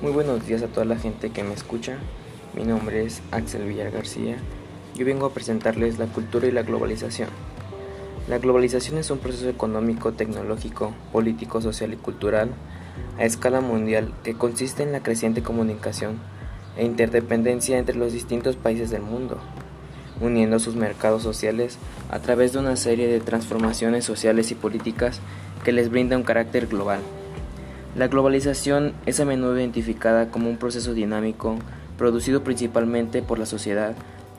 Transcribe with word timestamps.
Muy 0.00 0.12
buenos 0.12 0.46
días 0.46 0.62
a 0.62 0.68
toda 0.68 0.86
la 0.86 0.96
gente 0.96 1.30
que 1.30 1.42
me 1.42 1.54
escucha. 1.54 1.98
Mi 2.54 2.62
nombre 2.62 3.04
es 3.04 3.20
Axel 3.32 3.64
Villar 3.64 3.90
García. 3.90 4.36
Yo 4.94 5.04
vengo 5.04 5.26
a 5.26 5.34
presentarles 5.34 5.98
la 5.98 6.06
cultura 6.06 6.46
y 6.46 6.52
la 6.52 6.62
globalización. 6.62 7.28
La 8.28 8.38
globalización 8.38 8.98
es 8.98 9.10
un 9.10 9.18
proceso 9.18 9.48
económico, 9.48 10.12
tecnológico, 10.12 10.94
político, 11.10 11.60
social 11.60 11.92
y 11.94 11.96
cultural 11.96 12.50
a 13.18 13.24
escala 13.24 13.60
mundial 13.60 14.14
que 14.22 14.34
consiste 14.34 14.84
en 14.84 14.92
la 14.92 15.02
creciente 15.02 15.42
comunicación 15.42 16.20
e 16.76 16.84
interdependencia 16.84 17.76
entre 17.76 17.96
los 17.96 18.12
distintos 18.12 18.54
países 18.54 18.90
del 18.90 19.02
mundo, 19.02 19.40
uniendo 20.20 20.60
sus 20.60 20.76
mercados 20.76 21.24
sociales 21.24 21.76
a 22.08 22.20
través 22.20 22.52
de 22.52 22.60
una 22.60 22.76
serie 22.76 23.08
de 23.08 23.18
transformaciones 23.18 24.04
sociales 24.04 24.52
y 24.52 24.54
políticas 24.54 25.18
que 25.64 25.72
les 25.72 25.90
brinda 25.90 26.16
un 26.16 26.22
carácter 26.22 26.68
global. 26.68 27.00
La 27.96 28.08
globalización 28.08 28.92
es 29.06 29.18
a 29.18 29.24
menudo 29.24 29.58
identificada 29.58 30.30
como 30.30 30.50
un 30.50 30.58
proceso 30.58 30.92
dinámico 30.92 31.56
producido 31.96 32.44
principalmente 32.44 33.22
por 33.22 33.38
la 33.38 33.46
sociedad 33.46 33.94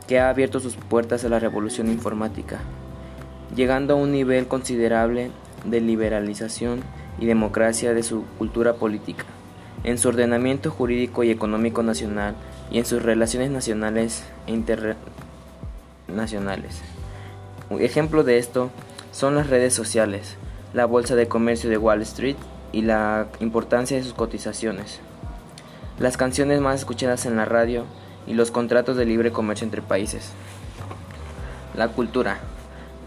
que 0.08 0.20
ha 0.20 0.30
abierto 0.30 0.60
sus 0.60 0.76
puertas 0.76 1.26
a 1.26 1.30
la 1.30 1.40
revolución 1.40 1.88
informática, 1.88 2.60
llegando 3.56 3.94
a 3.94 3.98
un 3.98 4.12
nivel 4.12 4.48
considerable 4.48 5.32
de 5.66 5.82
liberalización 5.82 6.82
y 7.20 7.26
democracia 7.26 7.94
de 7.94 8.04
su 8.04 8.24
cultura 8.38 8.76
política, 8.76 9.26
en 9.84 9.98
su 9.98 10.08
ordenamiento 10.10 10.70
jurídico 10.72 11.24
y 11.24 11.32
económico 11.32 11.84
nacional 11.84 12.36
y 12.72 12.80
en 12.80 12.86
sus 12.86 13.04
relaciones 13.04 13.52
nacionales 13.52 14.24
e 14.48 14.54
internacionales. 14.54 16.80
Un 17.70 17.82
ejemplo 17.82 18.24
de 18.24 18.38
esto 18.38 18.72
son 19.12 19.36
las 19.36 19.50
redes 19.50 19.74
sociales, 19.74 20.38
la 20.74 20.86
Bolsa 20.86 21.16
de 21.16 21.28
Comercio 21.28 21.70
de 21.70 21.78
Wall 21.78 22.02
Street 22.04 22.38
y 22.72 22.82
la 22.82 23.28
importancia 23.40 23.98
de 23.98 24.04
sus 24.04 24.14
cotizaciones, 24.14 25.00
las 26.00 26.18
canciones 26.18 26.62
más 26.62 26.80
escuchadas 26.80 27.26
en 27.26 27.36
la 27.36 27.46
radio 27.46 27.86
y 28.28 28.34
los 28.34 28.52
contratos 28.52 28.96
de 28.96 29.06
libre 29.06 29.32
comercio 29.32 29.66
entre 29.66 29.82
países. 29.82 30.32
La 31.76 31.90
cultura. 31.90 32.40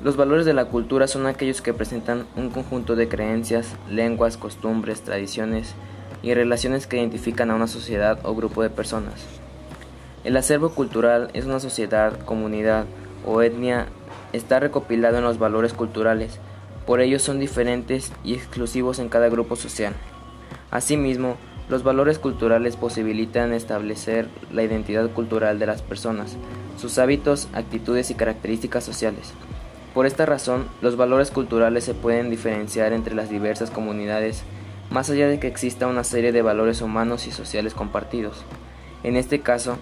Los 0.02 0.16
valores 0.16 0.44
de 0.44 0.54
la 0.54 0.64
cultura 0.64 1.06
son 1.06 1.26
aquellos 1.26 1.62
que 1.62 1.74
presentan 1.74 2.26
un 2.36 2.50
conjunto 2.50 2.96
de 2.96 3.08
creencias, 3.08 3.76
lenguas, 3.88 4.36
costumbres, 4.36 5.02
tradiciones 5.02 5.74
y 6.22 6.34
relaciones 6.34 6.86
que 6.86 6.96
identifican 6.96 7.50
a 7.50 7.54
una 7.54 7.68
sociedad 7.68 8.18
o 8.24 8.34
grupo 8.34 8.62
de 8.62 8.70
personas. 8.70 9.14
El 10.24 10.36
acervo 10.36 10.70
cultural 10.70 11.30
es 11.34 11.44
una 11.44 11.60
sociedad, 11.60 12.18
comunidad 12.24 12.86
o 13.24 13.42
etnia 13.42 13.86
está 14.32 14.60
recopilado 14.60 15.18
en 15.18 15.24
los 15.24 15.38
valores 15.38 15.72
culturales 15.72 16.38
por 16.86 17.00
ello 17.00 17.18
son 17.18 17.38
diferentes 17.38 18.12
y 18.24 18.34
exclusivos 18.34 18.98
en 18.98 19.08
cada 19.08 19.28
grupo 19.28 19.56
social. 19.56 19.94
Asimismo, 20.70 21.36
los 21.68 21.84
valores 21.84 22.18
culturales 22.18 22.76
posibilitan 22.76 23.52
establecer 23.52 24.28
la 24.52 24.62
identidad 24.62 25.10
cultural 25.10 25.58
de 25.58 25.66
las 25.66 25.82
personas, 25.82 26.36
sus 26.76 26.98
hábitos, 26.98 27.48
actitudes 27.52 28.10
y 28.10 28.14
características 28.14 28.84
sociales. 28.84 29.32
Por 29.94 30.06
esta 30.06 30.26
razón, 30.26 30.66
los 30.80 30.96
valores 30.96 31.30
culturales 31.30 31.84
se 31.84 31.94
pueden 31.94 32.30
diferenciar 32.30 32.92
entre 32.92 33.14
las 33.14 33.28
diversas 33.28 33.70
comunidades, 33.70 34.42
más 34.90 35.08
allá 35.10 35.28
de 35.28 35.38
que 35.38 35.46
exista 35.46 35.86
una 35.86 36.04
serie 36.04 36.32
de 36.32 36.42
valores 36.42 36.80
humanos 36.80 37.26
y 37.26 37.30
sociales 37.30 37.74
compartidos. 37.74 38.42
En 39.04 39.16
este 39.16 39.40
caso, 39.40 39.78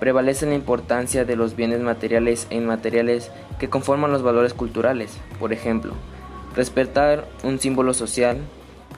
prevalece 0.00 0.46
la 0.46 0.54
importancia 0.54 1.24
de 1.24 1.36
los 1.36 1.54
bienes 1.54 1.80
materiales 1.80 2.46
e 2.50 2.56
inmateriales 2.56 3.30
que 3.58 3.70
conforman 3.70 4.10
los 4.10 4.22
valores 4.22 4.54
culturales. 4.54 5.16
Por 5.38 5.52
ejemplo, 5.52 5.92
respetar 6.54 7.26
un 7.42 7.58
símbolo 7.58 7.94
social, 7.94 8.38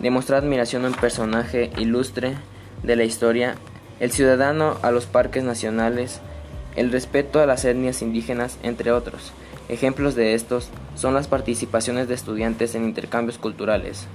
demostrar 0.01 0.43
admiración 0.43 0.85
a 0.85 0.89
un 0.89 0.95
personaje 0.95 1.71
ilustre 1.79 2.35
de 2.83 2.97
la 2.97 3.05
historia, 3.05 3.57
el 4.01 4.11
ciudadano 4.11 4.77
a 4.83 4.91
los 4.91 5.07
parques 5.07 5.45
nacionales, 5.45 6.21
el 6.77 6.91
respeto 6.91 7.41
a 7.41 7.47
las 7.47 7.65
etnias 7.65 8.03
indígenas, 8.03 8.59
entre 8.63 8.91
otros. 8.91 9.33
Ejemplos 9.69 10.15
de 10.15 10.35
estos 10.35 10.69
son 10.95 11.15
las 11.15 11.29
participaciones 11.29 12.09
de 12.09 12.15
estudiantes 12.15 12.75
en 12.75 12.85
intercambios 12.85 13.39
culturales, 13.39 14.07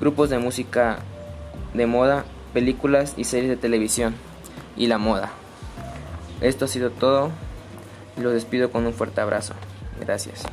grupos 0.00 0.28
de 0.28 0.38
música 0.38 0.98
de 1.74 1.86
moda, 1.86 2.24
películas 2.52 3.14
y 3.16 3.24
series 3.24 3.48
de 3.48 3.56
televisión, 3.56 4.14
y 4.76 4.86
la 4.86 4.98
moda. 4.98 5.30
Esto 6.40 6.66
ha 6.66 6.68
sido 6.68 6.90
todo. 6.90 7.30
Los 8.16 8.32
despido 8.32 8.70
con 8.70 8.86
un 8.86 8.94
fuerte 8.94 9.20
abrazo. 9.20 9.54
Gracias. 10.00 10.44